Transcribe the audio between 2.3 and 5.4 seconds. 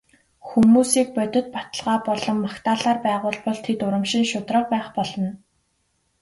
магтаалаар байгуулбал тэд урамшин шударга байх болно.